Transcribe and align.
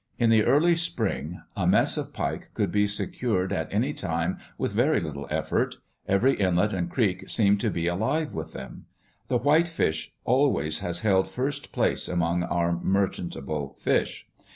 In 0.17 0.31
the 0.31 0.43
early 0.43 0.75
spring, 0.75 1.43
a 1.55 1.67
mess 1.67 1.95
of 1.95 2.11
pike 2.11 2.49
could 2.55 2.71
be 2.71 2.87
secured 2.87 3.53
at 3.53 3.71
any 3.71 3.93
time 3.93 4.39
with 4.57 4.71
very 4.71 4.99
little 4.99 5.27
effort; 5.29 5.75
every 6.07 6.33
inlet 6.33 6.73
and 6.73 6.89
creek 6.89 7.29
seemed 7.29 7.59
to 7.59 7.69
be 7.69 7.85
alive 7.85 8.33
with 8.33 8.51
them. 8.51 8.87
The 9.27 9.37
whitefish 9.37 10.11
always 10.25 10.79
has 10.79 11.01
held 11.01 11.27
first 11.27 11.71
place 11.71 12.07
among 12.07 12.41
our 12.41 12.71
merchantable 12.81 13.75
fish. 13.77 14.27